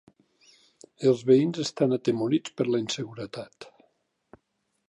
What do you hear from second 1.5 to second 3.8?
estan atemorits per la inseguretat.